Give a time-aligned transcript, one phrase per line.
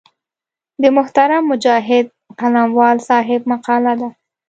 [0.81, 2.05] د محترم مجاهد
[2.39, 4.09] قلموال صاحب مقاله ده.